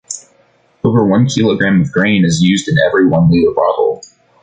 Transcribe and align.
Over 0.83 1.05
one 1.05 1.27
kilogram 1.27 1.79
of 1.81 1.91
grain 1.91 2.25
is 2.25 2.41
used 2.41 2.67
in 2.67 2.79
every 2.79 3.05
one-liter 3.07 3.51
bottle. 3.55 4.01